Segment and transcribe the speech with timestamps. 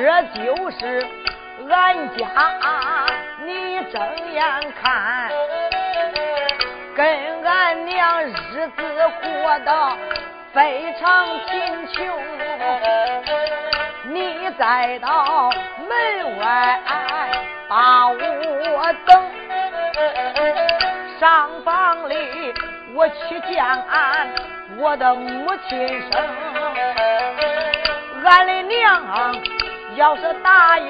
[0.00, 1.04] 这就是
[1.68, 2.24] 俺家
[3.44, 4.00] 你睁
[4.32, 4.42] 眼
[4.80, 5.28] 看。
[6.94, 8.82] 跟俺娘日子
[9.20, 9.96] 过得
[10.52, 11.96] 非常贫穷，
[14.04, 16.80] 你再到门外
[17.68, 18.14] 把我
[19.04, 19.10] 等，
[21.18, 22.54] 上房里
[22.94, 24.28] 我去见俺
[24.76, 26.12] 我的母亲生，
[28.24, 29.02] 俺的娘
[29.98, 30.88] 要是答应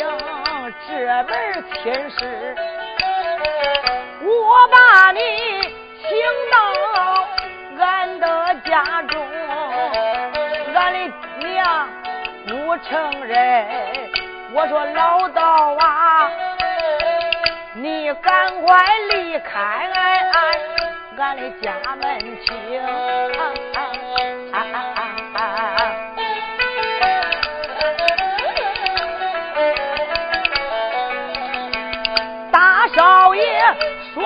[0.86, 2.54] 这门亲事，
[4.22, 5.20] 我把你。
[6.00, 6.10] 请
[6.50, 6.56] 到
[7.84, 9.26] 俺的家中，
[10.74, 10.98] 俺的
[11.38, 11.88] 娘
[12.47, 13.66] 不承认。
[14.52, 16.30] 我说老道啊，
[17.74, 18.76] 你赶快
[19.10, 19.91] 离开
[21.16, 22.82] 俺的家门厅。
[24.52, 24.64] 大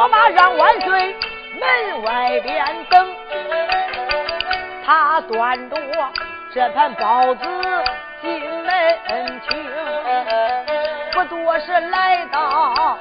[0.03, 1.15] 说罢，让万岁。
[1.61, 3.15] 门外边等，
[4.85, 5.77] 他端着
[6.53, 7.45] 这盘包子
[8.21, 9.65] 进门厅，
[11.13, 12.99] 不多时来到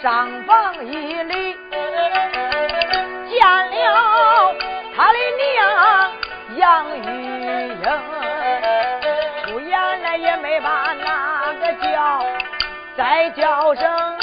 [0.00, 0.94] 上房一
[1.24, 1.56] 里，
[3.28, 4.54] 见了
[4.94, 6.12] 他的娘
[6.54, 7.00] 杨玉
[7.82, 7.84] 英，
[9.44, 12.24] 出言来也没把那个叫，
[12.96, 14.15] 再叫声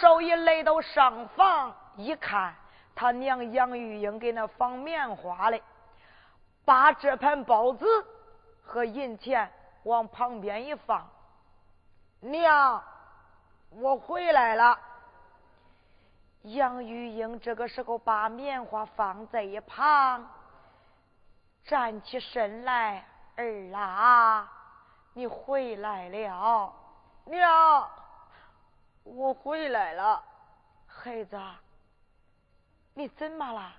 [0.00, 2.54] 少爷来到上房一看，
[2.94, 5.62] 他娘杨玉英给那放棉花嘞，
[6.64, 7.86] 把这盘包子
[8.64, 9.50] 和银钱
[9.84, 11.08] 往旁边一放。
[12.20, 12.82] 娘，
[13.70, 14.78] 我回来了。
[16.42, 20.28] 杨玉英这个时候把棉花放在一旁，
[21.64, 23.04] 站起身来。
[23.36, 24.50] 儿啊，
[25.12, 26.72] 你回来了，
[27.26, 27.90] 娘，
[29.06, 30.22] 我回来了，
[30.86, 31.40] 孩子，
[32.94, 33.72] 你怎么了？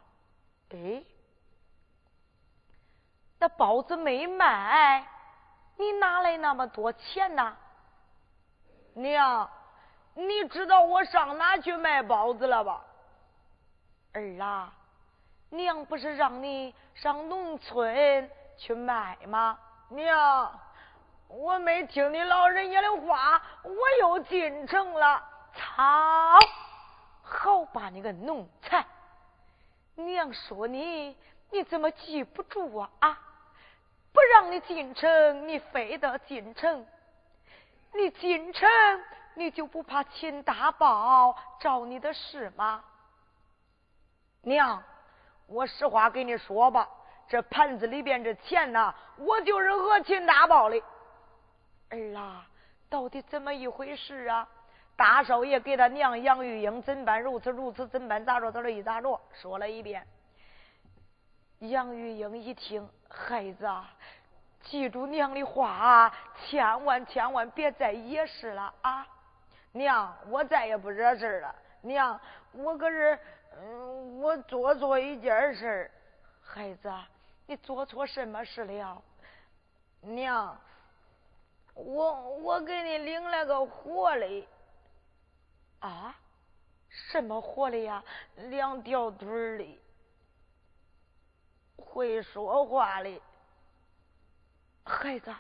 [0.69, 1.03] 哎，
[3.37, 5.05] 那包子没卖，
[5.75, 7.55] 你哪来那么多钱呢？
[8.93, 9.49] 娘，
[10.15, 12.83] 你知道我上哪去卖包子了吧？
[14.13, 14.73] 儿啊，
[15.49, 18.31] 娘不是让你上农村。
[18.59, 19.59] 去卖吗？
[19.89, 20.59] 娘，
[21.27, 25.23] 我没听你老人家的话，我又进城了。
[25.53, 25.83] 操！
[27.23, 28.85] 好把你个奴才！
[29.95, 31.17] 娘说你，
[31.51, 32.89] 你怎么记不住啊？
[32.99, 33.19] 啊！
[34.13, 36.85] 不让你进城，你非得进城。
[37.93, 38.69] 你进城，
[39.33, 42.83] 你就不怕秦大宝找你的事吗？
[44.41, 44.81] 娘，
[45.47, 46.87] 我实话跟你说吧。
[47.27, 50.81] 这盘子里边这钱呐，我就是讹秦大宝的。
[51.89, 52.47] 儿啊，
[52.89, 54.47] 到底怎么一回事啊？
[54.95, 57.21] 大少爷给他娘杨玉英怎办？
[57.21, 58.25] 如此如此怎办？
[58.25, 58.51] 咋着？
[58.51, 59.19] 他说一咋着？
[59.33, 60.05] 说了一遍。
[61.59, 63.69] 杨玉英一听，孩子，
[64.61, 69.07] 记住娘的话，千万千万别再惹事了啊！
[69.71, 71.55] 娘，我再也不惹事了。
[71.81, 72.19] 娘，
[72.53, 73.19] 我可是，
[73.59, 75.89] 嗯，我做错一件事
[76.43, 76.91] 孩子。
[77.45, 79.01] 你做错什么事了，
[80.01, 80.59] 娘？
[81.77, 84.47] 我我给你领了个活嘞。
[85.79, 86.15] 啊？
[86.89, 88.03] 什么活嘞呀？
[88.35, 89.79] 两条腿儿的，
[91.77, 93.21] 会说话的。
[94.83, 95.35] 孩子，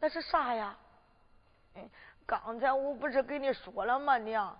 [0.00, 0.76] 那是啥呀？
[2.26, 4.58] 刚才我不是跟你说了吗，娘？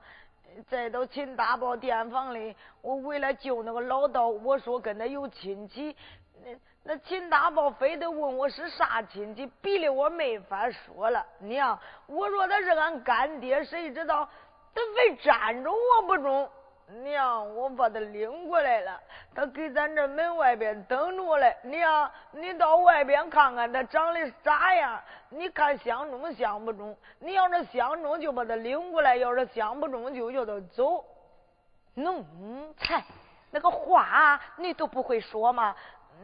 [0.68, 5.96] 再到秦大宝店房里，我为了救那个老道，我说跟他有亲戚。
[6.90, 11.22] 那秦大宝非得问我是啥亲戚，逼得我没法说了。
[11.38, 14.26] 娘，我说他是俺干爹，谁知道
[14.74, 16.48] 他非粘着我不中。
[17.02, 18.98] 娘，我把他领过来了，
[19.34, 21.54] 他给咱这门外边等着嘞。
[21.64, 24.98] 娘，你到外边看看他长得啥样？
[25.28, 26.96] 你看相中相不中？
[27.18, 31.04] 你要是相中就把他领过来，要是相不中就叫他走。
[31.92, 32.24] 奴
[32.78, 33.04] 才，
[33.50, 35.76] 那个话你都不会说吗？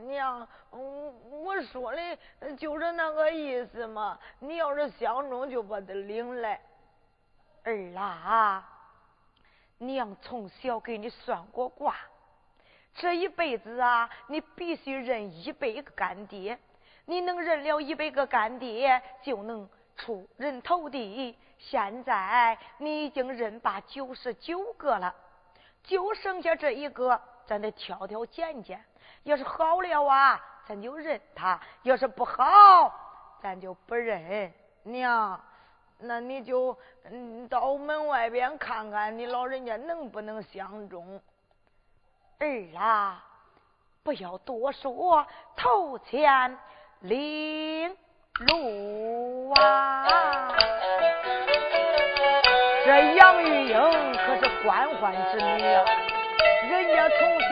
[0.06, 4.19] 娘，我我说的就是那个意思嘛。
[4.38, 6.61] 你要是相中就把他领来。
[7.64, 8.70] 儿啊。
[9.79, 11.96] 娘从小给你算过卦，
[12.94, 16.58] 这一辈子啊，你必须认一百个干爹。
[17.06, 21.37] 你能认了一百个干爹，就能出人头地。
[21.58, 25.14] 现在你已经认罢九十九个了，
[25.82, 28.82] 就剩下这一个，咱得挑挑拣拣。
[29.25, 32.93] 要是好了啊，咱就认他；要是不好，
[33.43, 34.53] 咱就不认。
[34.85, 35.41] 娘。
[35.99, 41.21] 那你就嗯到门外边看看，你老人家能不能相中？
[42.38, 43.25] 儿啊，
[44.03, 46.59] 不要多说，头前
[47.00, 47.97] 领
[48.41, 50.53] 路啊！
[52.85, 53.79] 这杨玉英
[54.15, 56.04] 可是官宦之女啊，人
[56.94, 57.49] 家从小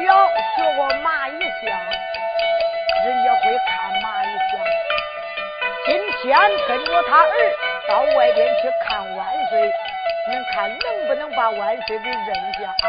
[0.57, 1.69] 学过蚂蚁相，
[3.05, 4.53] 人家会看蚂蚁相。
[5.85, 7.27] 今天跟着他儿。
[7.89, 9.61] 到外边去看万岁，
[10.31, 12.87] 你看能不能把万岁给认下啊？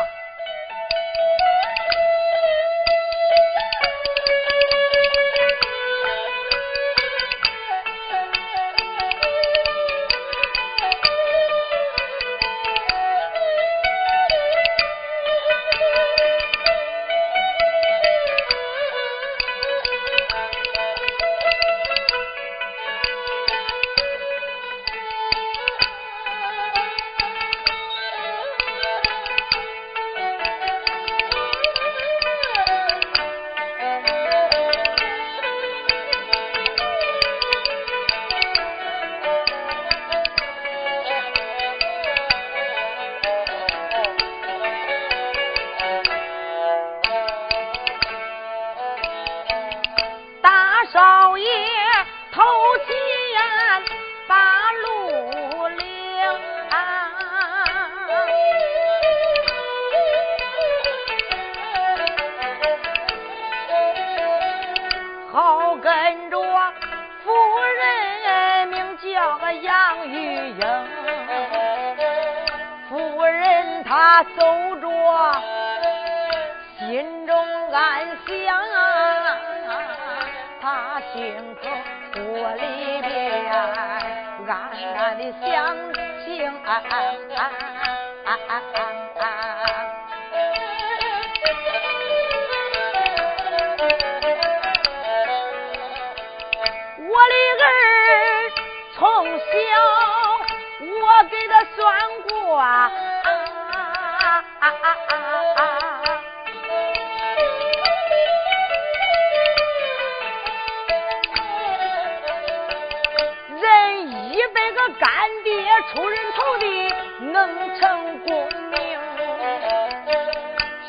[115.00, 115.10] 干
[115.44, 115.52] 爹
[115.92, 116.94] 出人头地，
[117.32, 119.00] 能成功名。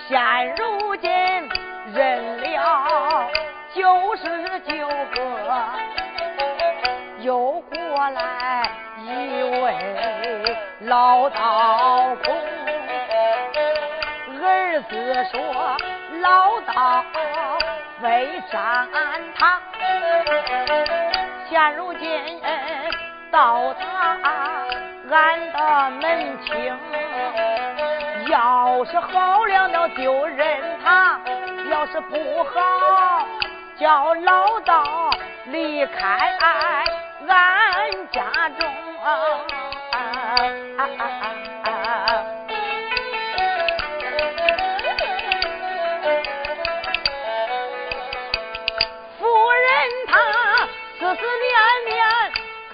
[0.09, 1.11] 现如今
[1.95, 3.31] 认了
[3.75, 5.25] 九十九个，
[7.21, 9.09] 又过来一
[9.61, 9.65] 位
[10.81, 12.35] 老道公。
[14.43, 14.93] 儿子
[15.33, 15.77] 说
[16.21, 17.05] ：“老道
[18.03, 18.89] 非占
[19.37, 19.61] 他。”
[21.49, 22.05] 现如今。
[23.35, 24.17] 到他
[25.11, 26.73] 俺的门厅，
[28.29, 31.19] 要是好了那就认他，
[31.69, 33.27] 要是不好
[33.77, 35.11] 叫老道
[35.47, 36.85] 离开俺
[38.13, 38.23] 家
[38.57, 38.73] 中。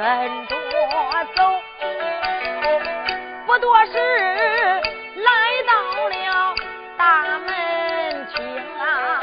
[0.01, 0.57] 跟着
[1.37, 1.61] 走，
[3.47, 3.99] 不多时
[5.17, 5.31] 来
[5.67, 6.55] 到了
[6.97, 9.21] 大门厅啊。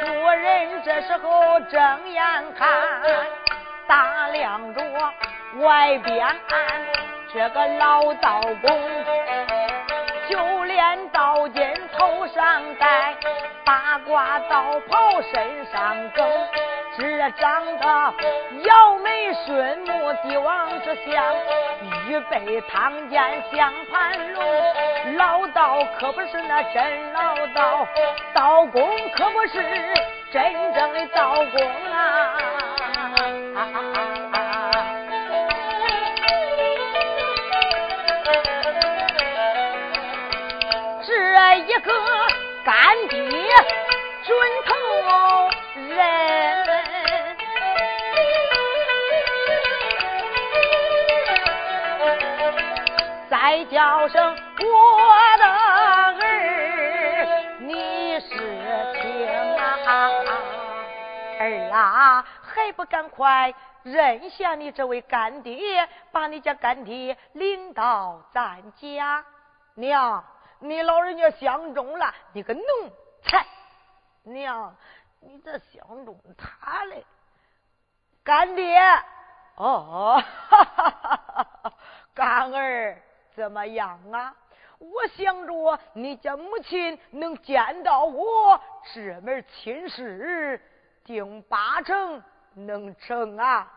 [0.00, 2.66] 夫人这时候睁眼看，
[3.86, 4.82] 打量着
[5.58, 6.26] 外边。
[7.34, 8.80] 这个老道公，
[10.30, 13.14] 就连连刀尖头上戴，
[13.62, 16.26] 八卦道袍身上更。
[16.98, 18.14] 这长得
[18.64, 21.34] 摇眉顺目，帝王之相，
[22.06, 24.42] 预备唐剑相盘龙。
[25.16, 27.86] 老道可不是那真老道，
[28.34, 29.62] 道工可不是
[30.30, 32.38] 真正的道工啊！
[41.04, 41.92] 这一个
[53.72, 56.18] 叫声我的儿，
[57.60, 58.28] 你是
[59.00, 59.26] 听
[59.56, 60.10] 啊！
[61.40, 69.24] 儿啊，还不赶快认下你这位干爹，把你家干爹领到咱家。
[69.74, 70.22] 娘，
[70.58, 72.62] 你老人家相中了你个奴
[73.22, 73.46] 才！
[74.22, 74.76] 娘，
[75.20, 77.06] 你这相中他嘞？
[78.22, 78.78] 干爹，
[79.56, 81.16] 哦，哈哈哈
[81.62, 81.72] 哈
[82.14, 83.00] 干儿。
[83.34, 84.34] 怎么样啊？
[84.78, 88.60] 我想着你家母亲能见到我
[88.92, 90.60] 这门亲事，
[91.04, 92.20] 定八成
[92.54, 93.72] 能成啊！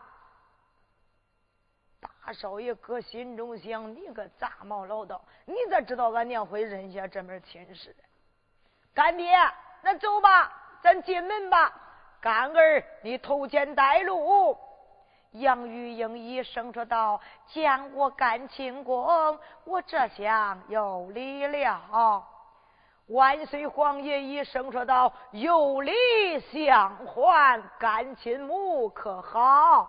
[2.00, 7.94] 大少爷搁心中想：你个杂毛老道，你咋知道俺娘会认下这门亲事？
[8.92, 9.32] 干爹，
[9.82, 11.72] 那走吧，咱进门吧。
[12.20, 14.58] 干儿，你头前带路。
[15.40, 22.24] 杨玉英一声说道：“见过干亲公，我这厢有礼了。”
[23.08, 25.92] 万岁皇爷一声说道：“有礼
[26.40, 29.88] 相还，干亲母可好？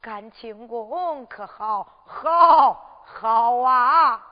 [0.00, 1.88] 干亲公可好？
[2.06, 4.24] 好，好啊！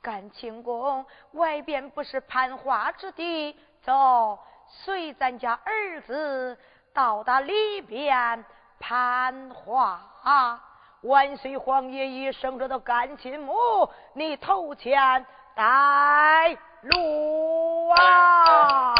[0.00, 6.58] 干亲公，外边不是攀花之地，走，随咱家儿子
[6.94, 8.42] 到达里边。”
[8.82, 10.00] 攀花，
[11.02, 13.54] 万岁皇爷一生中的：“干亲母，
[14.12, 15.24] 你头前
[15.54, 18.94] 带路啊！”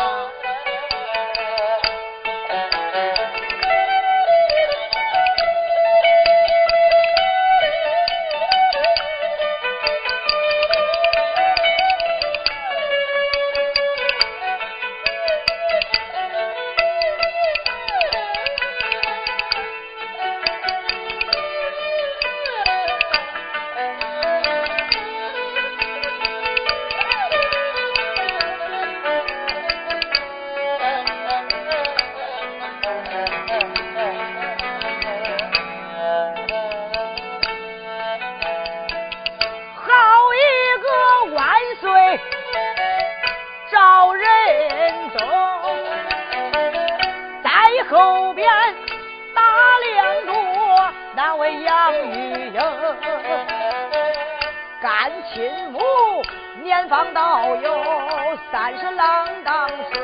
[56.82, 60.00] 前方道有三十郎当岁，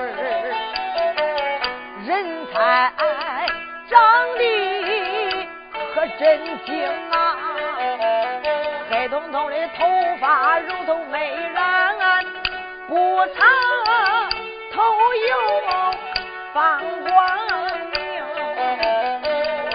[2.07, 2.93] 人才
[3.91, 3.99] 长
[4.39, 5.49] 得
[5.93, 7.37] 可真精啊！
[8.89, 9.85] 黑彤彤的头
[10.21, 11.57] 发如同美人，
[12.87, 13.45] 不长
[14.73, 14.85] 头
[15.31, 15.37] 有
[16.55, 17.39] 放光
[17.91, 18.23] 明，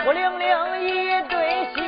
[0.05, 1.83] 孤零零一对杏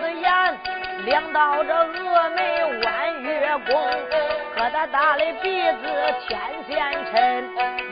[0.00, 0.58] 子眼，
[1.04, 4.23] 亮到这峨眉弯月宫。
[4.64, 5.88] 疙瘩大的鼻子
[6.26, 7.44] 浅浅唇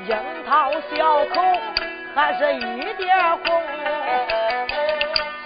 [0.09, 0.17] 樱
[0.49, 1.43] 桃小口
[2.15, 3.15] 还是一点
[3.45, 3.63] 红。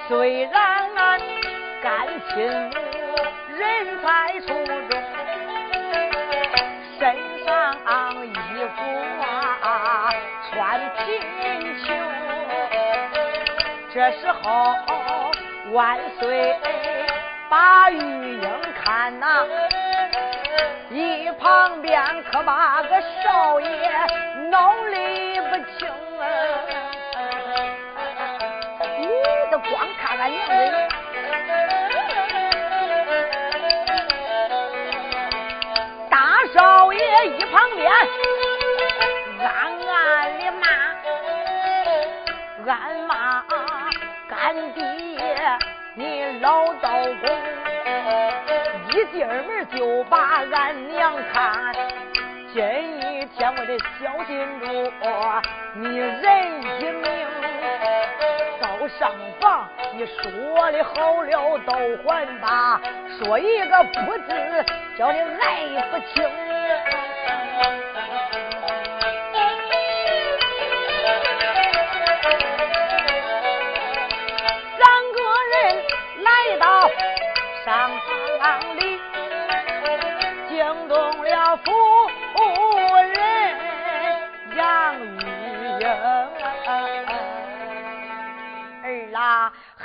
[0.06, 1.21] 虽然俺
[1.83, 2.78] 干亲母
[3.56, 4.54] 人在出
[4.88, 5.02] 中
[6.97, 8.35] 身上衣
[8.76, 8.83] 服
[9.62, 10.09] 啊
[10.49, 11.04] 穿贫
[11.85, 11.97] 穷。
[13.92, 14.76] 这时候
[15.73, 16.54] 万岁
[17.49, 18.49] 把玉英
[18.80, 19.45] 看呐
[20.90, 23.68] 一旁边可把个少爷
[24.50, 25.88] 脑里不清
[26.20, 26.25] 啊！
[28.98, 29.08] 你
[29.50, 30.54] 这光看俺娘的，
[36.08, 37.92] 大少爷一旁边
[39.40, 39.48] 暗
[39.88, 40.66] 暗的骂，
[42.72, 42.75] 暗
[43.06, 43.44] 骂。
[44.28, 44.80] 干爹，
[45.98, 47.34] 你老道公
[48.90, 51.74] 一进门就把俺娘看，
[52.52, 52.62] 今
[53.00, 54.66] 一天我得小心住，
[55.74, 57.26] 你人一命
[58.60, 59.10] 到上
[59.40, 61.72] 房，你说的好了都
[62.04, 62.78] 还罢，
[63.18, 64.66] 说一个不字，
[64.98, 66.22] 叫你爱不清。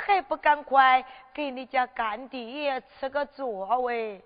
[0.04, 4.22] 还不赶快给你家干爹赐个座位？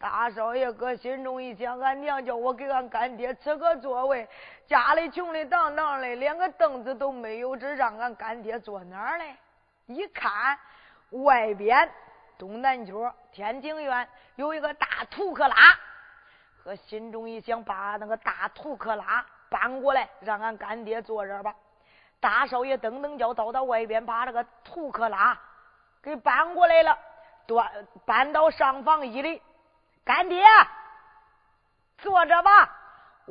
[0.00, 4.28] 大少爷搁心中一想，俺娘叫我给俺干爹赐个座位，
[4.66, 9.34] 家里穷的当当的，连个凳子都没有，这让俺干爹坐哪儿嘞？
[9.86, 10.56] 一看
[11.10, 11.90] 外边
[12.38, 15.56] 东南角天井院有一个大土克拉，
[16.62, 21.52] 和心中一想，把那个大土克拉搬过来，让俺干爹坐这儿吧。
[22.20, 25.38] 大少爷噔噔脚走到外边，把这个土克拉
[26.02, 26.98] 给搬过来了，
[27.46, 29.42] 端搬到上房一里。
[30.04, 30.42] 干爹，
[31.98, 32.74] 坐着吧。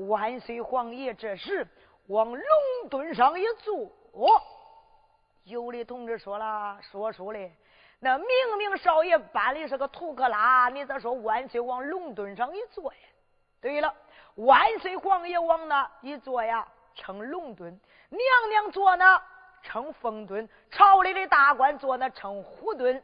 [0.10, 1.68] 万岁皇爷这时
[2.08, 3.92] 往龙墩上一坐。
[5.44, 7.52] 有的同志说了，说书的，
[8.00, 8.28] 那明
[8.58, 13.00] 明少爷搬的是个土克拉，你咋说万岁往龙墩上一坐呀？
[13.60, 13.94] 对了，
[14.36, 17.72] 万岁皇爷往那一坐呀，称龙墩；
[18.10, 19.22] 娘娘坐那
[19.62, 23.02] 称凤墩；朝里的大官坐那称虎墩。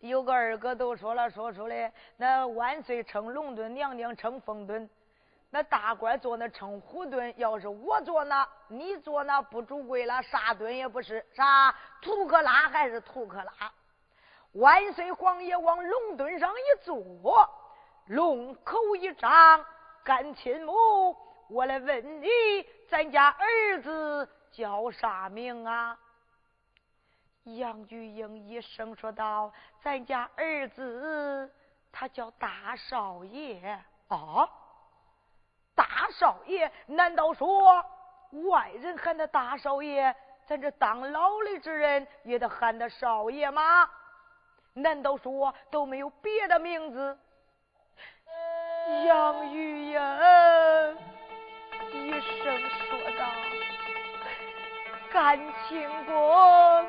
[0.00, 4.90] 有个二哥都说了，说出来那万岁称龙墩，娘娘称凤墩，
[5.48, 7.32] 那大官坐那称虎墩。
[7.38, 13.72] 要是我坐那，你坐那不主贵了，啥墩也不是，啥土克拉还是土克拉。
[14.54, 17.48] 万岁皇爷往龙墩上一坐，
[18.06, 19.64] 龙口一张，
[20.02, 21.16] 干亲母，
[21.52, 22.28] 我来问你，
[22.88, 25.98] 咱家儿子叫啥名啊？
[27.44, 31.52] 杨玉英一声说道：“咱家儿子
[31.92, 33.60] 他叫大少爷
[34.08, 34.48] 啊，
[35.74, 36.72] 大少爷？
[36.86, 37.84] 难道说
[38.48, 40.14] 外人喊他大少爷，
[40.46, 43.90] 咱这当老的之人也得喊他少爷吗？
[44.72, 47.18] 难道说都没有别的名字？”
[49.06, 50.00] 杨玉英
[51.94, 53.22] 一声说道
[55.12, 56.86] ：“感情公。”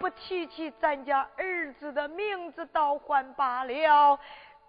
[0.00, 4.18] 不提起咱家儿子的名字倒还罢了，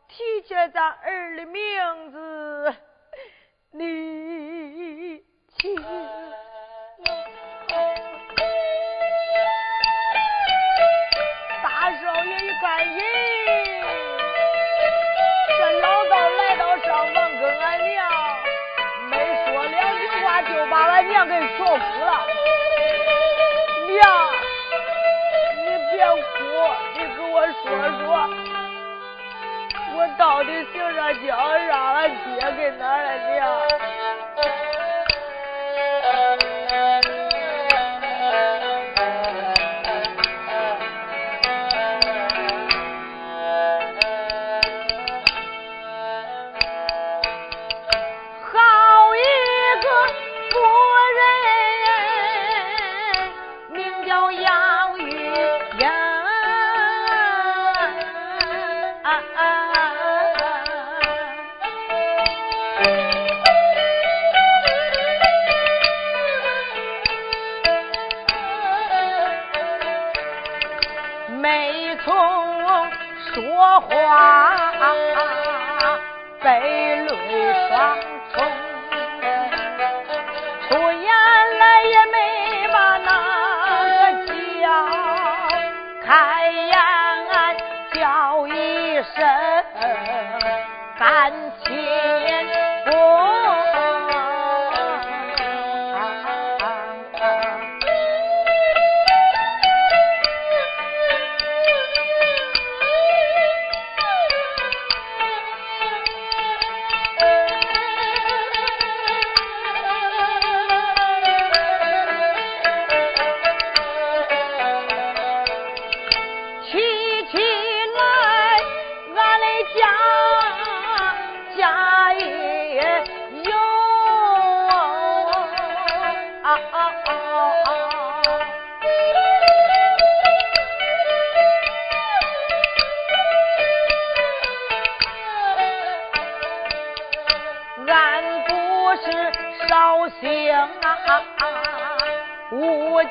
[0.09, 2.75] 提起咱儿的名字，
[3.71, 5.23] 你
[5.57, 5.81] 亲。
[11.63, 12.99] 大少爷一看，咦，
[21.21, 22.11] 娘给说哭了，
[23.85, 23.99] 娘。
[25.57, 26.17] 你别哭，
[26.95, 27.63] 你给我说
[27.99, 28.09] 说，
[29.95, 31.27] 我到底姓啥叫
[31.67, 33.39] 啥俺爹给哪儿了娘？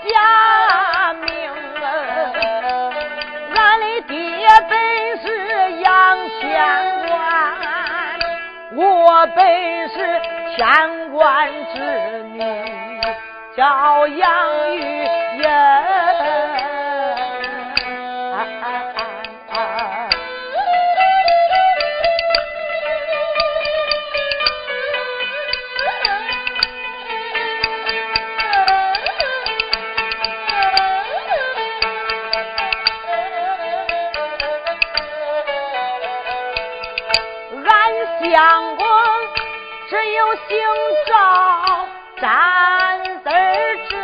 [0.08, 1.28] 家名，
[3.54, 4.14] 俺的爹
[4.68, 4.72] 本
[5.20, 5.24] 是
[5.80, 5.84] 杨
[6.40, 6.40] 千
[7.08, 7.10] 官，
[8.76, 9.38] 我本
[9.88, 9.94] 是
[10.56, 10.60] 千
[11.10, 11.18] 官
[11.74, 11.76] 之
[12.32, 12.38] 女，
[13.56, 14.78] 叫杨玉
[15.38, 15.44] 英。
[38.30, 38.86] 相公
[39.88, 40.56] 只有姓
[41.08, 41.88] 赵
[42.20, 43.30] 站字
[43.88, 44.00] 正。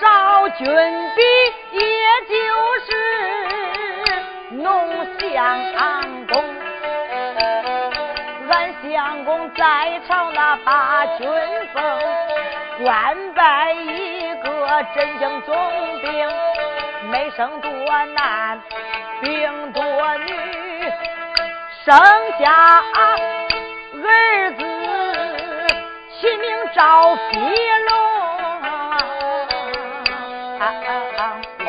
[0.00, 0.72] 赵君的
[1.72, 1.82] 也
[2.28, 2.34] 就
[2.80, 2.88] 是
[4.56, 4.60] 弄
[5.20, 5.36] 相
[6.28, 6.42] 公，
[8.82, 11.28] 相公在朝那把军
[11.72, 11.82] 封，
[12.82, 15.54] 官拜一个镇江总
[16.00, 16.28] 兵，
[17.10, 17.70] 没生多
[18.14, 18.60] 男。
[19.20, 19.82] 病多
[20.26, 20.34] 女，
[21.84, 21.94] 生
[22.40, 22.82] 下
[24.02, 24.64] 儿子，
[26.20, 27.38] 起名赵飞
[27.88, 27.92] 龙。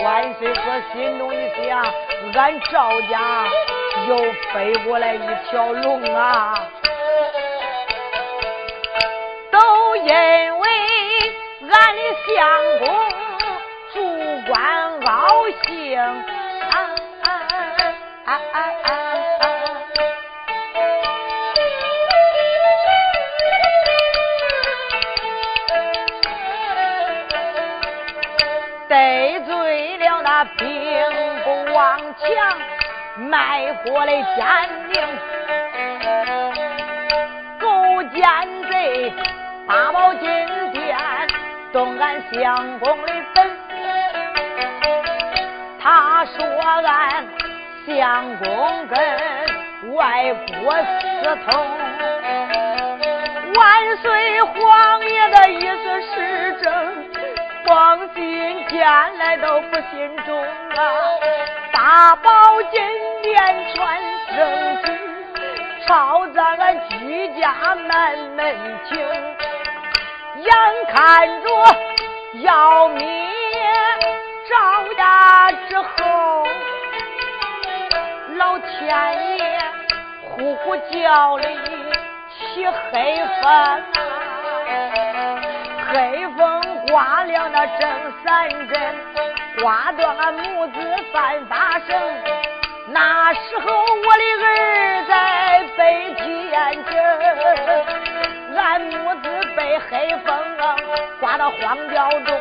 [0.04, 1.86] 万岁哥心中一想，
[2.34, 3.46] 俺赵家
[4.08, 4.18] 又
[4.52, 6.56] 飞过来一条龙啊！
[10.06, 10.10] 因
[10.60, 10.68] 为
[11.62, 12.34] 俺的相
[12.80, 12.86] 公
[13.94, 13.96] 主
[14.48, 14.54] 官
[15.06, 15.12] 傲
[15.64, 15.68] 性。
[28.90, 30.62] 得罪了那兵
[31.44, 32.22] 不王强
[33.18, 34.46] 卖国的奸
[34.92, 34.96] 佞，
[37.60, 38.22] 勾奸
[38.70, 38.72] 贼
[39.74, 40.30] 八宝金
[40.72, 40.96] 殿
[41.72, 43.58] 动俺相公的本，
[45.82, 46.46] 他说
[46.86, 47.26] 俺。
[47.88, 48.98] 相公跟
[49.96, 51.68] 外国私通，
[53.56, 56.72] 万岁皇爷的意思是正，
[57.66, 60.80] 放心见来都不心中啊！
[61.74, 62.80] 大宝金
[63.24, 63.36] 殿
[63.74, 64.38] 传圣
[64.84, 64.86] 旨，
[65.88, 68.56] 抄咱俺居家门门
[68.88, 68.98] 庭，
[70.36, 70.52] 眼
[70.92, 71.48] 看着
[72.42, 73.06] 要灭
[74.50, 76.48] 赵家之后。
[78.36, 79.62] 老天爷
[80.24, 81.46] 呼呼叫里
[82.30, 83.84] 起黑风，
[85.88, 87.90] 黑风刮了那正
[88.26, 88.96] 三阵，
[89.62, 90.74] 刮得俺母子
[91.14, 91.96] 犯法生。
[92.88, 96.92] 那时候我的儿在北天城，
[98.56, 100.36] 俺母子被黑风
[101.20, 102.40] 刮到荒郊中，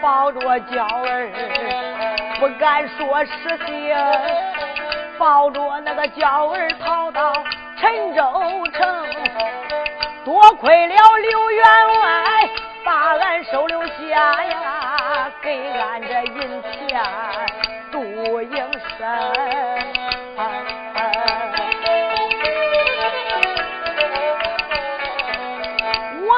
[0.00, 1.30] 抱着娇儿。
[2.40, 3.96] 不敢说实情，
[5.18, 7.32] 抱着那个娇儿逃到
[7.78, 8.22] 陈州
[8.72, 9.06] 城，
[10.24, 11.64] 多亏了刘员
[12.00, 12.48] 外
[12.84, 17.00] 把俺收留下呀，给俺这银钱
[17.90, 19.06] 镀营生。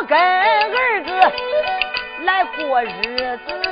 [0.09, 1.11] 跟儿子
[2.25, 3.63] 来过日子。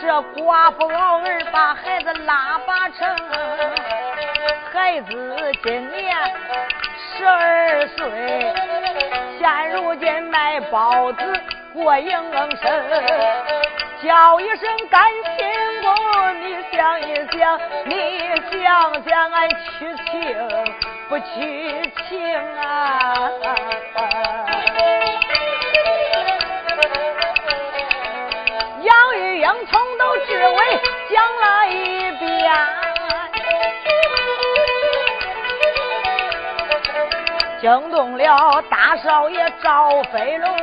[0.00, 0.08] 这
[0.40, 3.16] 寡妇熬儿把孩子拉拔成，
[4.72, 6.16] 孩子今年
[7.16, 8.10] 十二岁，
[9.38, 11.18] 现如今卖包子
[11.74, 12.10] 过营
[12.62, 12.68] 生，
[14.02, 15.46] 叫一声干亲
[15.82, 15.92] 公，
[16.40, 17.04] 你想一
[17.36, 18.07] 想，你
[18.68, 20.36] 想想俺娶亲
[21.08, 23.30] 不娶亲啊？
[28.82, 32.52] 杨玉英从头至尾讲了一遍，
[37.62, 40.54] 惊动了大少爷赵飞龙。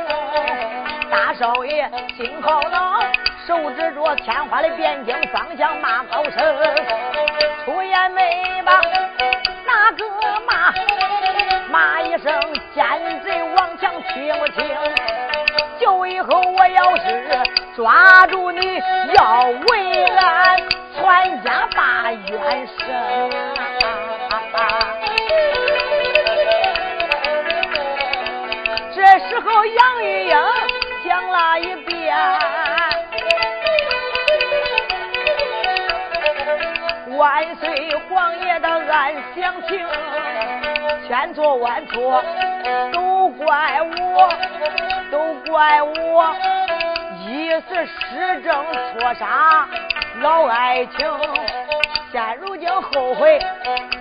[1.10, 3.00] 大少爷心口恼，
[3.48, 6.56] 手指着天花的汴京方向骂高声，
[7.96, 8.78] 出言没把
[9.64, 10.04] 那个
[10.46, 10.70] 骂？
[11.70, 12.30] 骂一声
[12.74, 12.84] 奸
[13.24, 14.62] 贼王强，听不听？
[15.80, 17.42] 就以后我要是
[17.74, 18.78] 抓住你，
[19.14, 20.58] 要为俺
[20.94, 22.86] 全家把冤伸。
[28.94, 30.36] 这时候杨玉英
[31.04, 32.14] 讲了一遍，
[37.16, 39.86] 万岁皇爷的暗详情，
[41.08, 42.22] 千错万错
[42.92, 44.28] 都怪我。
[45.08, 46.34] 都怪我
[47.26, 48.52] 一时失政
[48.92, 49.66] 错杀
[50.20, 51.08] 老爱情，
[52.10, 53.38] 现如今后悔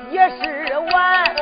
[0.09, 1.35] 也是晚，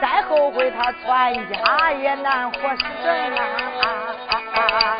[0.00, 1.04] 再后悔他全
[1.48, 2.58] 家也难活
[3.02, 4.96] 生啊！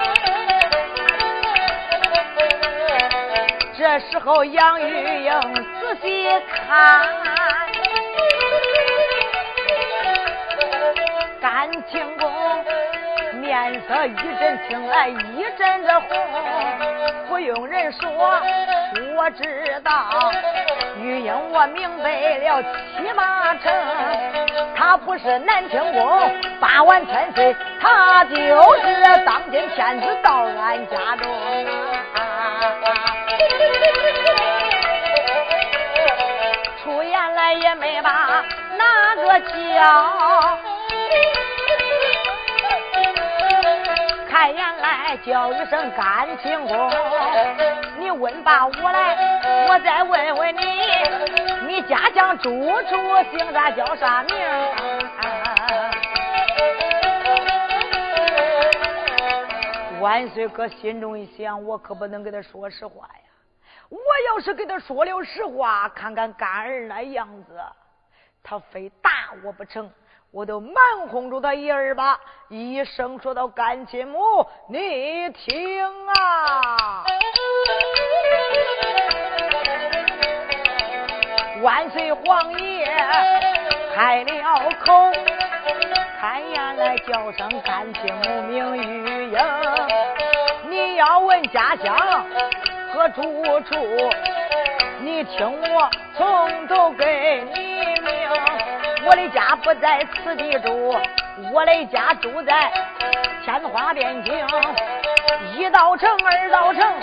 [3.78, 5.32] 这时候杨玉英
[6.48, 7.06] 看，
[11.40, 12.30] 甘庆公
[13.40, 16.02] 面色一阵青，来一阵红。
[17.28, 18.08] 不用人说，
[19.16, 20.30] 我知道。
[20.98, 22.62] 玉英，我明白了，
[22.96, 23.72] 七八成
[24.76, 31.28] 他不是南庆公，八万千岁，他就是当今天子到俺家中。
[37.60, 38.44] 也没把
[38.76, 40.58] 哪个叫，
[44.28, 46.90] 开言来叫一声干清宫。
[47.98, 50.62] 你问罢我来，我再问问你，
[51.66, 52.96] 你家乡住处
[53.30, 54.34] 姓啥叫啥名？
[60.00, 63.31] 万岁哥心中一想，我可不能给他说实话呀。
[63.92, 67.60] 我要是给他说了实话，看看干儿那样子，
[68.42, 69.10] 他非打
[69.44, 69.90] 我不成。
[70.30, 70.74] 我都蛮
[71.08, 74.18] 哄住他一儿吧，一声说到干亲母，
[74.66, 77.04] 你听啊！
[81.60, 82.86] 万岁皇爷
[83.94, 85.12] 开了口，
[86.18, 89.38] 看言来叫声干亲母名玉英，
[90.70, 91.94] 你要问家乡。
[93.02, 93.74] 何住处？
[95.00, 97.60] 你听我从头给你
[98.00, 98.30] 明。
[99.04, 100.96] 我的家不在此地住，
[101.52, 102.70] 我的家住在
[103.44, 104.32] 天花边境。
[105.56, 106.94] 一道城，二道城，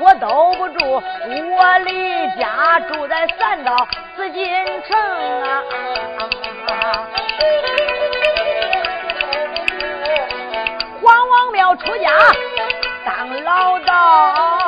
[0.00, 0.94] 我都不住。
[0.94, 3.86] 我的家住在三道
[4.16, 4.50] 紫禁
[4.88, 4.98] 城
[5.42, 5.62] 啊！
[11.02, 12.10] 黄王庙出家
[13.04, 14.61] 当老道。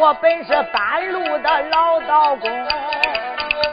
[0.00, 2.50] 我本是半路的老道工，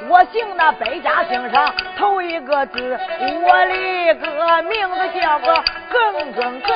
[0.10, 3.00] 我姓那百家姓上头一个字，
[3.44, 6.70] 我的个名字叫个耿耿耿。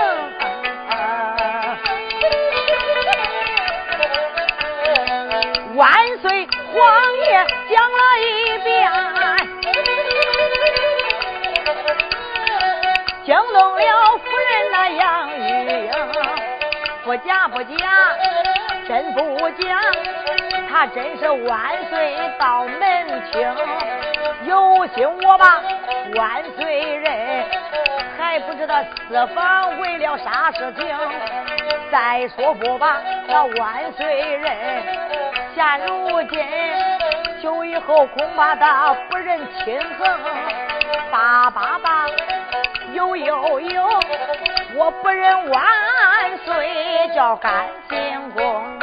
[5.76, 8.90] 万岁皇爷讲了一遍，
[13.26, 15.92] 惊动了夫人那杨玉英，
[17.04, 17.76] 不假不假。
[18.88, 19.80] 真不假，
[20.70, 23.56] 他真是万岁到门厅，
[24.46, 25.62] 有心我把
[26.16, 27.46] 万岁认，
[28.18, 30.86] 还不知道四方为了啥事情。
[31.92, 34.56] 再说不把那万岁认，
[35.54, 36.40] 现如今
[37.42, 40.20] 久以后恐怕他不认亲衡，
[41.12, 42.08] 八八八，
[42.94, 43.84] 有有有，
[44.76, 48.80] 我不认万岁叫干清宫。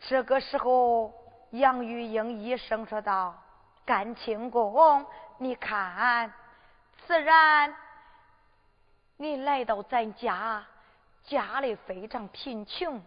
[0.00, 1.12] 这个时候，
[1.50, 3.34] 杨玉英一声说道
[3.84, 5.04] ：“干清宫，
[5.38, 6.32] 你看，
[7.06, 7.74] 自然
[9.16, 10.62] 你来到咱家，
[11.24, 13.02] 家里非常贫穷。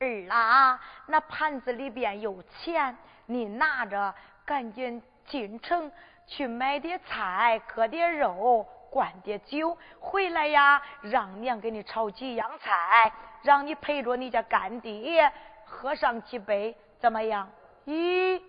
[0.00, 5.90] 儿啦，那盘子里边有钱，你拿着，赶紧进城
[6.32, 15.30] 去买点菜，割点肉，灌点酒，回来呀，让娘给你炒几样菜，让你陪着你家干爹。”
[15.66, 17.50] 喝上几杯怎么样？
[17.86, 18.40] 咦，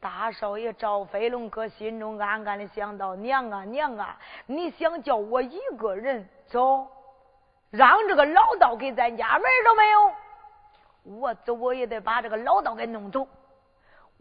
[0.00, 6.88] 大少爷赵飞龙哥心中暗暗的想到：娘啊娘啊，你想叫我一个人走，
[7.70, 10.12] 让这个老道给咱家门都没有？
[11.20, 13.26] 我走我也得把这个老道给弄走。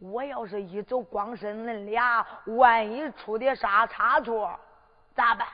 [0.02, 4.60] 我要是一走，光身恁俩，万一出点啥差错，
[5.14, 5.48] 咋办？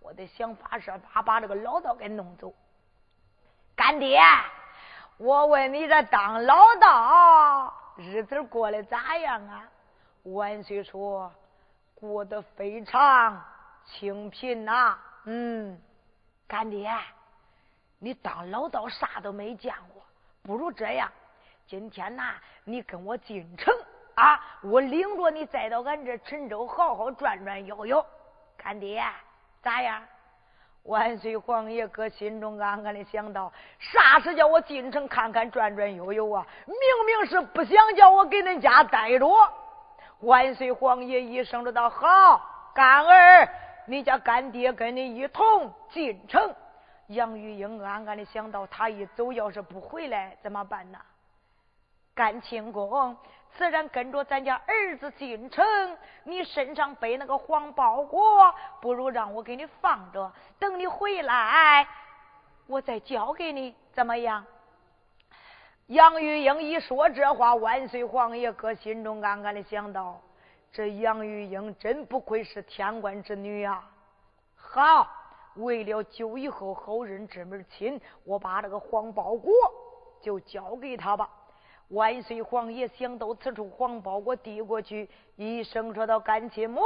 [0.00, 2.52] 我得想法设法把这个老道给弄走。
[3.76, 4.20] 干爹。
[5.18, 9.68] 我问你这当老道日子过得咋样啊？
[10.22, 11.32] 万岁说
[11.94, 13.44] 过得非常
[13.84, 14.96] 清贫呐。
[15.24, 15.76] 嗯，
[16.46, 16.88] 干爹，
[17.98, 20.02] 你当老道啥都没见过，
[20.42, 21.10] 不如这样，
[21.68, 23.74] 今天呐，你跟我进城
[24.14, 28.04] 啊，我领着你再到俺这陈州好好转转悠悠。
[28.56, 29.04] 干爹，
[29.62, 30.02] 咋样？
[30.84, 36.46] 万岁皇爷搁心中暗暗的想到：啥时叫我进城看看转转悠悠啊？
[36.66, 36.76] 明
[37.06, 39.28] 明是不想叫我给恁家待着。
[40.20, 42.40] 万岁皇爷一声的道：“好，
[42.74, 43.46] 干儿，
[43.84, 46.54] 你家干爹跟你一同进城。”
[47.08, 50.98] 杨玉英暗暗的想到：他一走，要是不回来怎么办呢？
[52.18, 53.16] 干清宫。
[53.56, 55.64] 自然跟着咱家儿子进城，
[56.24, 61.86] 你身上背那个黄包裹，不如让我给你放着，等你回来，
[62.66, 64.44] 我再交给你，怎么样？
[65.86, 70.20] 杨玉英一说这话，万岁皇爷搁心中暗暗的想到：
[70.72, 73.88] 这杨玉英真不愧是天官之女啊！
[74.56, 75.08] 好，
[75.54, 79.52] 为了救以后后人这门亲，我把这个黄包裹
[80.20, 81.30] 就交给他吧。
[81.88, 86.82] 万岁皇爷想到此处，黄包裹递过去，一声说道：“干亲母，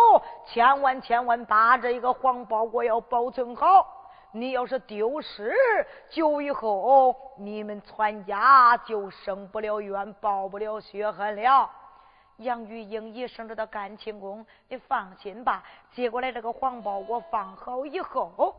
[0.47, 3.99] 千万千万把这一个黄包裹要保存好。”
[4.35, 5.55] 你要是丢失，
[6.09, 11.69] 久以后你们全家就生不了冤，报不了血恨了。
[12.39, 15.63] 杨玉英一声说道：“干亲公，你放心吧。”
[15.93, 18.55] 接过来这个黄包裹放好以后，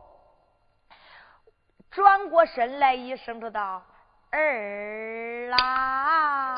[1.90, 3.82] 转过身来一声说道
[4.34, 6.56] ：“儿啦。”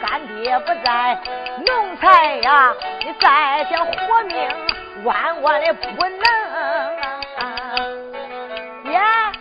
[0.00, 1.18] 干爹不在，
[1.66, 4.48] 奴才呀，你再想活命，
[5.04, 6.20] 万万的不能。
[8.92, 9.32] 呀！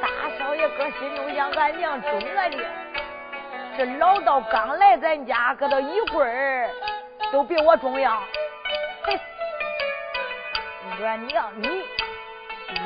[0.00, 0.08] 大
[0.38, 2.58] 少爷搁心中想，俺娘中了的，
[3.76, 6.70] 这老道刚来咱家，搁到一会儿
[7.32, 8.22] 都比我重要。
[9.04, 9.20] 嘿，
[11.02, 11.82] 俺娘你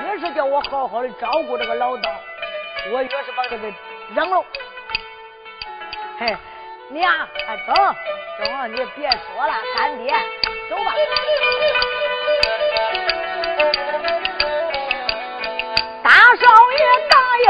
[0.03, 2.11] 越是叫我好好的照顾这个老道，
[2.93, 3.73] 我越是把这个
[4.15, 4.45] 扔了。
[6.21, 6.37] 嘿，
[6.89, 7.13] 娘，
[7.65, 10.13] 走走，你别说了，干爹，
[10.69, 10.93] 走吧。
[16.03, 16.43] 大少
[16.73, 17.47] 爷答应。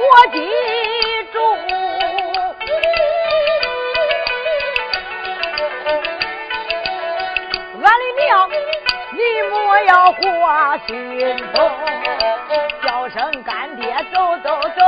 [0.00, 0.36] 我记
[1.32, 1.36] 住，
[7.82, 8.50] 俺的娘，
[9.12, 9.20] 你
[9.50, 11.70] 莫要挂心头，
[12.82, 14.80] 叫声干爹走走走，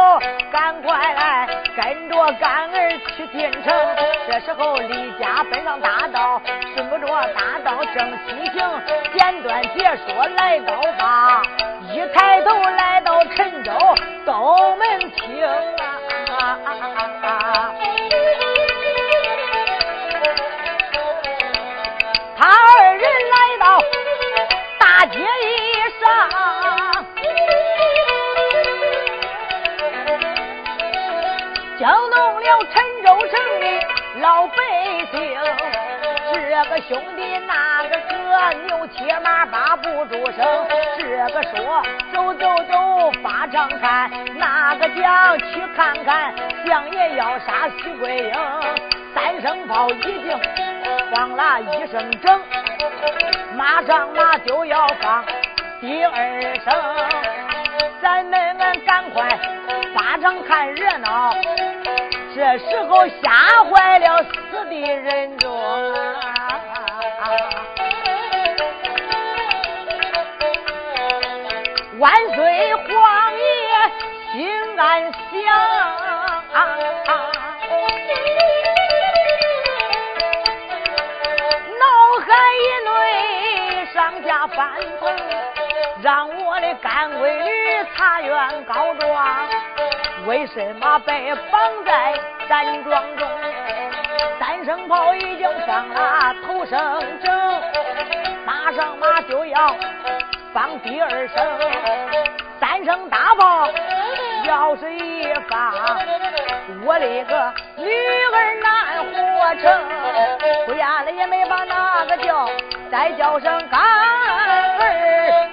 [0.50, 1.05] 赶快
[1.76, 3.64] 跟着干儿去进城。
[4.26, 6.40] 这时候离家奔上大道，
[6.74, 11.42] 顺不着大道正西行，简短解说来到吧。
[11.92, 13.72] 一抬头来到陈州
[14.24, 16.58] 东门厅啊，
[22.38, 23.80] 他二人来到
[24.78, 25.18] 大街
[26.00, 26.06] 上，
[32.46, 34.54] 了陈州城的老百
[35.10, 35.36] 姓。
[36.32, 40.46] 这个兄弟那个哥，牛骑马把不住声。
[40.98, 41.82] 这个说
[42.12, 46.32] 走走走，发长看；那个讲去看看，
[46.64, 48.32] 相爷要杀徐桂英。
[49.14, 50.38] 三声炮已经
[51.12, 52.40] 放了一声整，
[53.54, 55.24] 马上马就要放
[55.80, 56.72] 第二声。
[58.00, 59.28] 咱们们赶快
[59.94, 61.34] 发场看热闹。
[62.36, 64.30] 这时候吓坏了死
[64.66, 65.50] 的人多，
[71.98, 73.40] 万岁皇爷
[74.32, 75.16] 心安详，
[81.80, 81.84] 脑
[82.20, 82.26] 海
[82.60, 82.90] 一内
[83.94, 84.58] 上下翻
[85.00, 85.08] 腾。
[86.02, 87.50] 让我的干闺女
[87.94, 89.48] 茶园告状。
[90.26, 92.14] 为什么被绑在
[92.48, 93.28] 山庄中？
[94.38, 97.62] 三声炮已经放了头声正，
[98.44, 99.74] 马上马就要
[100.52, 101.36] 放第二声。
[102.60, 103.68] 三声大炮
[104.44, 105.72] 要是一放，
[106.84, 107.88] 我的个女
[108.32, 109.80] 儿难活成。
[110.66, 112.48] 不然了也没把那个叫，
[112.90, 115.45] 再叫声干儿，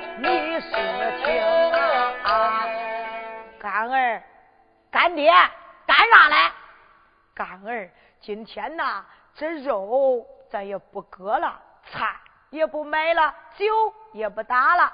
[4.93, 5.33] 干爹，
[5.87, 6.51] 干啥嘞？
[7.33, 7.89] 干儿，
[8.21, 12.15] 今天呐，这肉咱也不割了，菜
[12.51, 13.65] 也不买了，酒
[14.11, 14.93] 也不打了，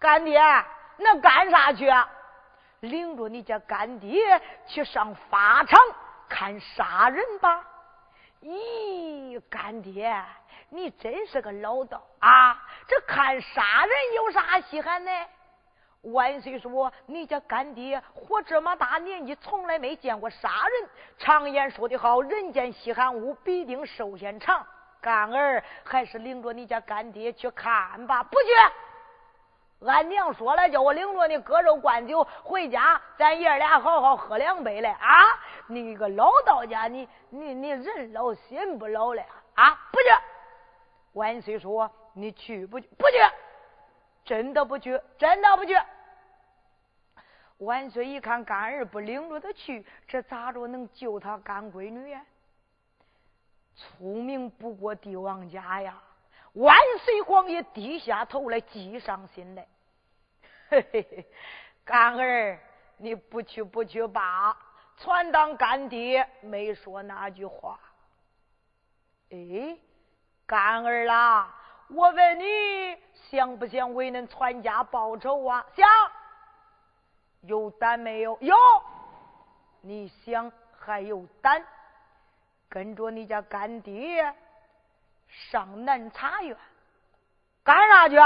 [0.00, 0.42] 干爹。
[0.96, 1.88] 那干啥去？
[2.80, 5.78] 领着你家干爹去上法场
[6.28, 7.64] 看杀人吧！
[8.40, 10.20] 咦，干爹，
[10.68, 12.60] 你真是个老道啊！
[12.88, 15.10] 这看杀人有啥稀罕呢？
[16.02, 20.88] 万岁说，你家干爹活这么大年纪，从来没见过杀人。
[21.16, 24.66] 常言说的好，人间稀罕物，必定寿限长。
[25.00, 29.86] 干儿还是领着你家干爹去看吧，不去。
[29.86, 35.38] 俺娘说了，叫我领着你割肉灌酒回家，咱爷俩好好喝两杯来啊！
[35.66, 39.22] 你个老道家，你你你人老心不老了
[39.54, 39.70] 啊！
[39.90, 40.04] 不去。
[41.14, 42.88] 万岁说：“你去不去？
[42.96, 43.18] 不去，
[44.24, 45.74] 真的不去，真的不去。”
[47.58, 52.24] 万岁一看干儿不领着他去，这咋着能救他干闺女呀？
[53.74, 56.02] 聪明不过帝王家呀！
[56.54, 59.66] 万岁皇爷低下头来，计上心来。
[60.68, 61.26] 嘿嘿嘿，
[61.84, 62.58] 干儿，
[62.96, 64.56] 你不去不去吧，
[64.98, 67.78] 全当干爹没说那句话。
[69.30, 69.78] 哎，
[70.44, 71.54] 干儿啦，
[71.94, 72.96] 我问你，
[73.30, 75.64] 想不想为恁全家报仇啊？
[75.76, 75.86] 想，
[77.42, 78.36] 有胆没有？
[78.40, 78.56] 有。
[79.82, 81.62] 你想还有胆，
[82.68, 84.34] 跟着你家干爹。
[85.28, 86.56] 上南茶园
[87.62, 88.16] 干啥去？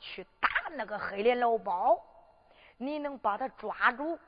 [0.00, 2.00] 去打那个黑脸老包！
[2.76, 4.18] 你能把他抓住，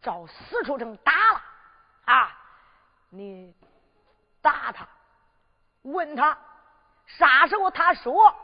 [0.00, 1.42] 照死处成打了
[2.06, 2.38] 啊！
[3.10, 3.54] 你
[4.40, 4.86] 打他，
[5.82, 6.38] 问他
[7.18, 8.34] 啥时候他说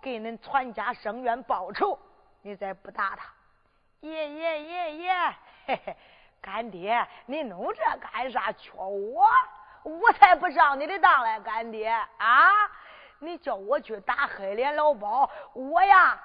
[0.00, 1.98] 给恁全家生冤报仇，
[2.42, 3.26] 你再不打他。
[4.00, 5.12] 爷爷爷爷，
[5.66, 5.96] 嘿嘿，
[6.40, 8.52] 干爹，你弄这干啥？
[8.52, 9.26] 缺我？
[9.82, 12.50] 我才不上你的当嘞，干爹啊！
[13.18, 16.20] 你叫我去打黑脸老包，我呀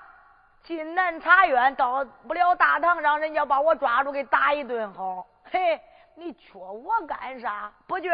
[0.64, 5.26] 进南茶院到不了大堂上，人家把我抓住给打一顿好。
[5.46, 5.80] 嘿，
[6.16, 7.72] 你缺我干啥？
[7.88, 8.10] 不去。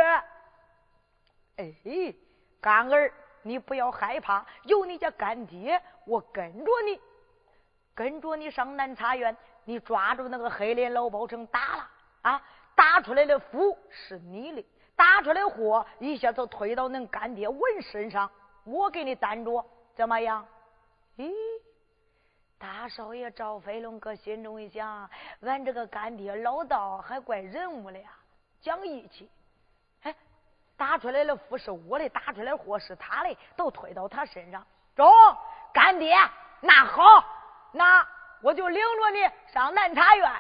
[1.58, 1.74] 哎，
[2.62, 3.12] 干儿，
[3.46, 7.00] 你不要害怕，有你家干爹，我跟着你，
[7.94, 11.90] 跟着你上南茶院，你抓住那个黑脸老包成打了
[12.24, 12.42] 啊！
[12.74, 14.66] 打出来的符是你的。
[14.96, 18.32] 打出来货一下子推到恁干爹文身上，
[18.64, 20.44] 我给你担着，怎么样？
[21.18, 21.32] 咦，
[22.58, 25.08] 大少爷赵飞龙哥心中一想，
[25.42, 28.10] 俺这个干爹老道还怪人物的呀，
[28.60, 29.30] 讲义气。
[30.78, 34.66] 打出来的福是我的，打出来的货是他的，都推到他身上。
[34.96, 35.12] 中，
[35.74, 36.16] 干爹，
[36.62, 37.04] 那好，
[37.72, 38.06] 那
[38.42, 40.32] 我就领着你上南茶院。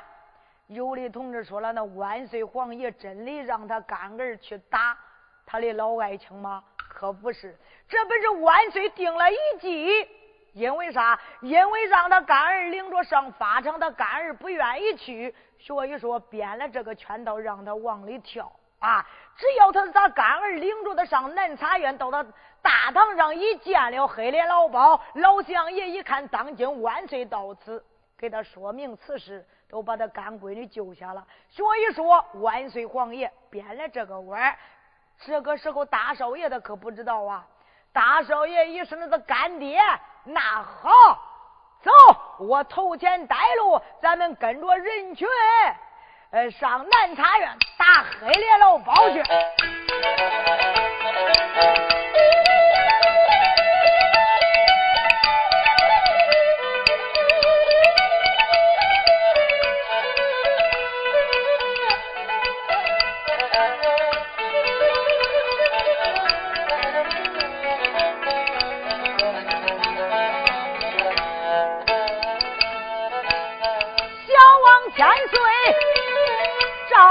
[0.68, 4.98] 有的同志说了，那万岁皇爷真的让他干儿去打
[5.46, 6.64] 他的老爱卿吗？
[6.78, 7.58] 可不是，
[7.88, 10.10] 这本是万岁定了一计。
[10.54, 11.20] 因为啥？
[11.42, 18.50] 因为让他干儿领着上法场，他干儿不愿意去，所以说编了这个圈套，让他往里跳
[18.86, 19.06] 啊！
[19.36, 22.26] 只要他咱干儿领着他上南茶院，到他
[22.62, 27.84] 大堂上一见了黑脸老包，老相爷一看，当今万岁到此，
[28.18, 29.46] 给他说明此事。
[29.68, 34.56] 都把他干闺女救下了，所以说万岁皇爷编了这个弯
[35.18, 37.46] 这个时候大少爷他可不知道啊。
[37.92, 39.82] 大少爷一声他干爹，
[40.24, 40.90] 那好，
[41.82, 41.92] 走，
[42.46, 45.28] 我头前带路，咱们跟着人群，
[46.32, 49.24] 呃，上南茶院打黑脸老包去。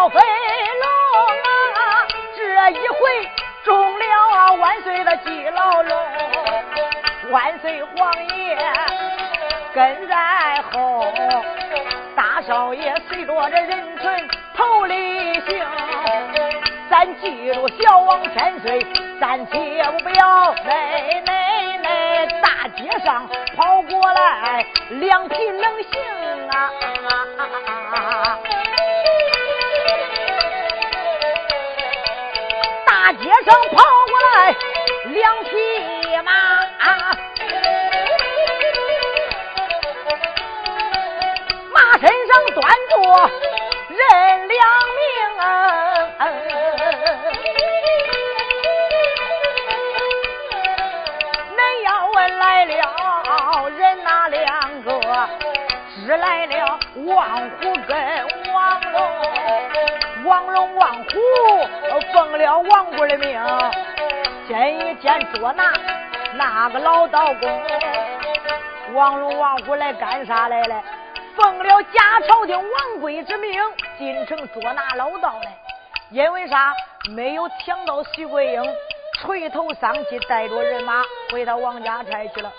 [0.08, 1.30] 飞龙
[1.72, 3.30] 啊这一回
[3.64, 5.98] 中了万岁的计老龙。
[7.30, 8.58] 万岁王爷
[9.72, 11.06] 跟在后
[12.14, 15.64] 大少爷随着这人群头里行。
[16.90, 18.86] 咱记住小王千岁
[19.18, 21.22] 咱千万不要在
[22.42, 23.26] 大街上
[23.56, 26.70] 跑过来两匹能行啊。
[33.24, 33.76] 街上跑
[34.10, 34.54] 过来
[35.04, 35.50] 两匹
[36.22, 36.30] 马，
[41.72, 42.60] 马身上端
[42.90, 42.92] 着
[43.88, 43.98] 人
[44.48, 45.00] 两名。
[52.38, 54.90] 来了人哪两个？
[56.06, 57.96] 只来了王虎跟
[58.64, 60.24] 王龙。
[60.24, 61.10] 王龙、王虎
[62.12, 63.38] 奉了王贵的命，
[64.48, 65.70] 见一见捉拿
[66.34, 67.62] 那个老道公。
[68.94, 70.82] 王龙、王虎来干啥来了？
[71.36, 73.60] 奉了假朝廷王贵之命，
[73.98, 75.52] 进城捉拿老道来。
[76.10, 76.72] 因为啥？
[77.10, 78.76] 没有抢到徐桂英。
[79.20, 82.50] 垂头丧气，带着人马回到王家寨去了。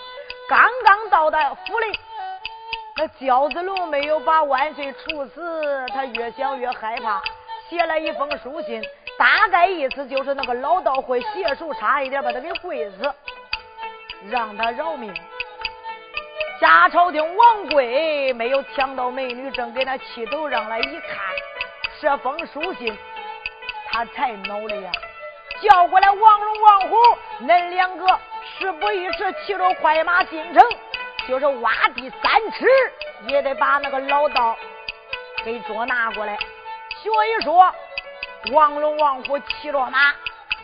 [0.48, 2.00] 刚刚到的府里，
[2.98, 7.22] 那焦子龙没有把万岁处死，他越想越害怕，
[7.70, 8.82] 写了一封书信，
[9.20, 13.14] 大概意思就是那个老道会邪术，差一点把他给会死，
[14.30, 15.14] 让他饶命。
[16.62, 21.18] 假朝廷王贵没有抢到美女正，给他气头上来一看，
[22.00, 22.98] 这封书信，
[23.90, 24.90] 他才恼了呀。
[25.62, 26.96] 叫过来王龙、王虎，
[27.42, 28.08] 恁两个
[28.58, 30.64] 事不宜迟，骑着快马进城，
[31.28, 32.68] 就是挖地三尺，
[33.28, 34.58] 也得把那个老道
[35.44, 36.38] 给捉拿过来。
[37.02, 37.74] 所以说，
[38.52, 40.14] 王龙、王虎骑着马，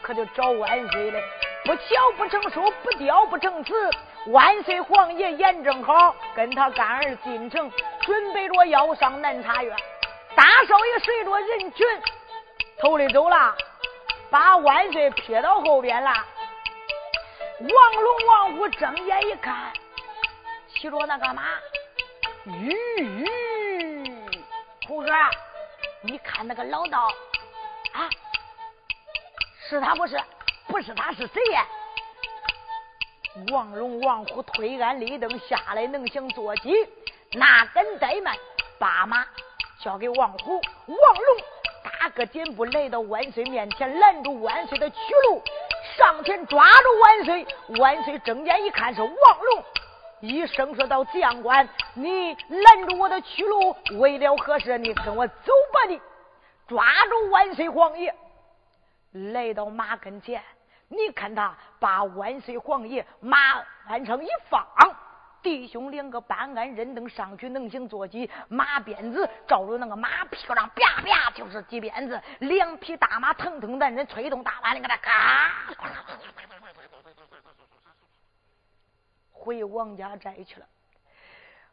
[0.02, 1.20] 可就找万岁了。
[1.64, 3.74] 不巧不成书，不雕不成词。
[4.28, 9.76] 万岁皇爷眼正好，跟他干儿进城，准备着要上南茶院。
[10.36, 11.86] 大少爷随着人群
[12.80, 13.56] 头里走了。
[14.30, 16.10] 把万岁撇到后边了。
[17.60, 17.70] 王
[18.02, 19.74] 龙、王虎睁眼一看，
[20.76, 21.44] 骑着那个马，
[22.46, 23.26] 吁吁，
[24.88, 25.12] 虎哥，
[26.02, 27.08] 你看那个老道
[27.94, 28.10] 啊，
[29.70, 30.20] 是他不是？
[30.68, 31.66] 不是他是谁呀？
[33.52, 36.74] 王龙、王虎推鞍立蹬下来，能行坐骑，
[37.34, 38.36] 哪敢怠慢？
[38.80, 39.26] 把马
[39.84, 41.38] 交给王虎、王龙。
[41.84, 44.98] 打个箭步来到万岁面前，拦住万岁的去
[45.28, 45.42] 路，
[45.98, 47.48] 上前抓住万岁。
[47.80, 49.64] 万岁睁眼一看是王龙，
[50.22, 54.78] 一声说道：“将官，你拦住我的去路，为了何事？
[54.78, 56.00] 你跟我走吧！”你
[56.68, 58.16] 抓住万岁皇爷，
[59.34, 60.42] 来到马跟前，
[60.88, 63.38] 你看他把万岁皇爷马
[63.88, 64.66] 鞍上一放。
[65.42, 75.52] 弟兄两个搬鞍认蹬上去，能行坐骑，马鞭子照着那个马屁股上啪啪就是几鞭子，两匹大马腾腾的，人催动大马，你给他嘎，
[79.42, 80.66] 回王家寨去了，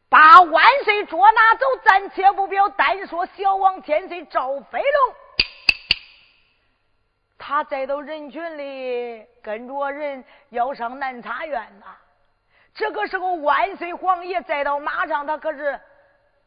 [0.09, 2.67] 把万岁捉拿走，暂且不表。
[2.71, 5.15] 单说小王千岁赵飞龙，
[7.37, 11.87] 他再到人群里跟着人要上南茶院呐。
[12.75, 15.79] 这个时候，万岁皇爷再到马上，他可是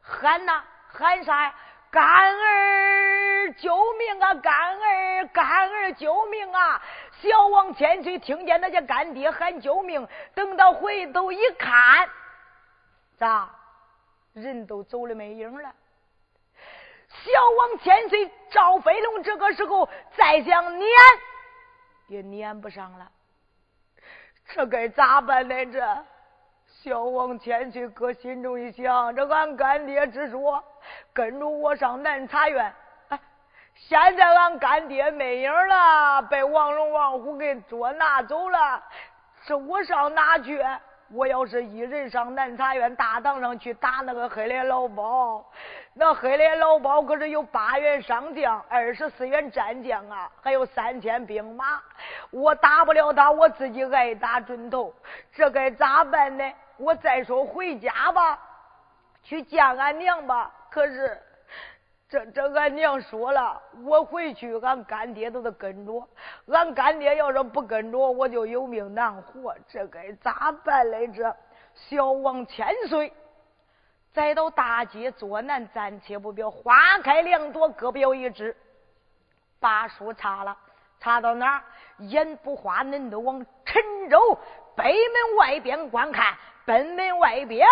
[0.01, 1.53] 喊呐，喊啥呀？
[1.91, 3.11] 干儿
[3.57, 4.34] 救命啊！
[4.36, 6.82] 干儿，干儿救命啊！
[7.22, 12.09] 小王千岁听见那些干爹喊救命，等到回头一看，
[13.17, 13.49] 咋？
[14.34, 15.74] 人都走了没影了。
[17.09, 20.88] 小王千岁赵飞龙这个时候再想撵，
[22.07, 23.11] 也撵不上了。
[24.47, 25.65] 这该咋办呢？
[25.65, 26.05] 这？
[26.84, 30.63] 小王千岁搁心中一想，这俺干爹之说，
[31.13, 32.74] 跟着我上南茶院。
[33.88, 38.82] 现在俺干爹没影了，被王龙、王虎给捉拿走了。
[39.46, 40.64] 这我上哪去？
[41.14, 45.44] 我要是一人上南茶院大堂上去打那个黑脸老包，
[45.94, 51.82] 那黑脸老包可是有八员上将、二十四员战将啊，还有三千兵马。
[52.30, 54.94] 我打不了他，我自己挨打准头。
[55.34, 56.50] 这该咋办呢？
[56.78, 58.40] 我再说回家吧，
[59.22, 60.50] 去见俺娘吧。
[60.70, 61.22] 可是，
[62.12, 66.05] 这这俺娘说了，我回去俺干爹都得跟着。
[66.47, 69.55] 俺干爹要是不跟着，我就有命难活。
[69.70, 71.34] 这该咋办来着？
[71.74, 73.14] 小王千岁，
[74.12, 76.51] 再到大街坐南，暂且不表。
[76.51, 78.53] 花开两朵，各表一枝。
[79.62, 80.57] 把书擦了，
[80.99, 81.64] 擦到哪儿？
[81.99, 84.38] 眼不花，恁都往陈州。
[84.76, 86.36] 北门外边观看，
[86.66, 87.66] 北门外边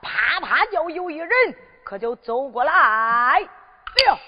[0.00, 1.30] 啪啪叫有一人，
[1.84, 3.46] 可就走过来
[3.96, 4.18] 六，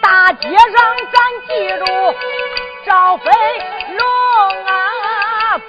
[0.00, 1.84] 大街上咱记住
[2.86, 3.30] 赵飞。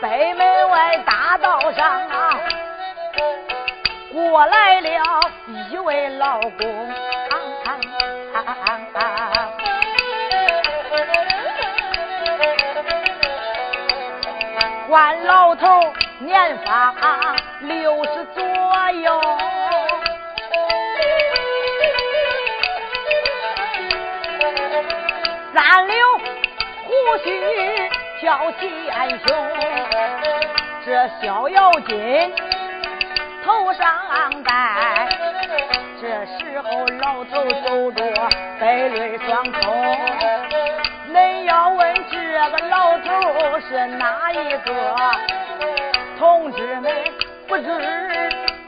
[0.08, 2.40] 北门外大道上啊，
[4.14, 5.20] 过来了
[5.72, 7.36] 一位老公，啊
[7.66, 7.80] 啊
[8.36, 8.46] 啊
[8.94, 9.50] 啊啊
[14.88, 16.96] 关老头年方
[17.62, 18.44] 六十左
[19.02, 19.22] 右，
[25.52, 25.92] 三绺
[26.84, 27.95] 胡须。
[31.22, 32.34] 逍遥津
[33.44, 33.86] 头上
[34.44, 35.08] 戴，
[36.02, 38.02] 这时候老头走着
[38.60, 39.98] 白绿双通。
[41.14, 42.18] 恁要问这
[42.50, 44.72] 个老头是哪一个？
[46.18, 46.90] 同志们
[47.48, 47.64] 不知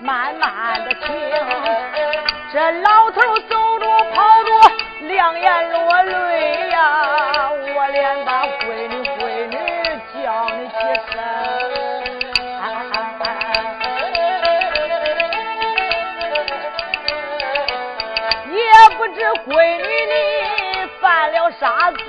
[0.01, 1.07] 慢慢的听，
[2.51, 4.51] 这老头走着跑着
[5.07, 7.01] 两眼落泪呀，
[19.47, 22.03] 闺女你犯了啥罪？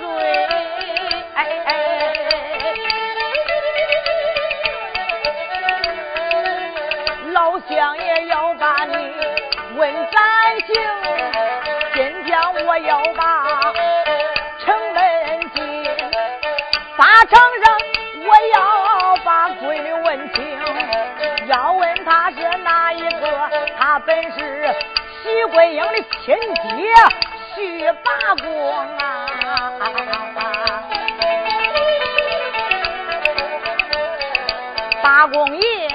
[1.35, 1.73] 哎哎
[7.31, 9.15] 老乡爷要把你
[9.77, 10.21] 问斩
[10.67, 10.75] 刑，
[11.95, 12.37] 今天
[12.67, 13.73] 我要把
[14.65, 15.85] 城门进，
[16.97, 17.81] 法场上
[18.27, 20.59] 我要把闺女问清，
[21.47, 24.75] 要问她是哪一个，她本是。
[25.21, 26.95] 徐桂英的亲爹
[27.59, 28.47] 去八公
[28.99, 29.27] 啊，
[35.03, 35.89] 八公爷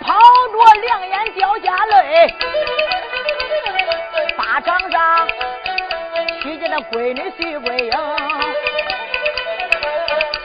[0.00, 2.34] 跑着两眼掉下泪，
[4.36, 5.28] 法场上
[6.42, 7.92] 娶见那闺女徐桂英，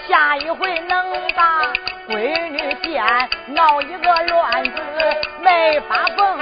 [0.08, 1.74] 下一回能把
[2.08, 3.04] 闺女见，
[3.48, 4.80] 闹一个乱子
[5.42, 6.33] 没法缝。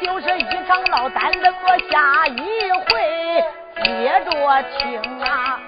[0.00, 3.44] 就是一场闹单，等我下一回
[3.84, 4.30] 接着
[4.78, 5.60] 听啊。